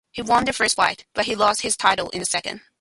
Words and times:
He 0.09 0.23
won 0.23 0.45
the 0.45 0.53
first 0.53 0.77
fight, 0.77 1.05
but 1.13 1.25
he 1.27 1.35
lost 1.35 1.61
his 1.61 1.77
title 1.77 2.09
in 2.09 2.21
the 2.21 2.25
second. 2.25 2.61